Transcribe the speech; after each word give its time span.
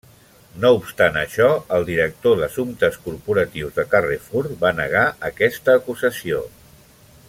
No 0.61 0.69
obstant 0.77 1.19
això, 1.23 1.49
el 1.77 1.85
Director 1.89 2.39
d'Assumptes 2.41 2.99
Corporatius 3.05 3.77
de 3.79 3.85
Carrefour 3.95 4.45
va 4.65 4.75
negar 4.83 5.05
aquesta 5.33 5.81
acusació. 5.83 6.47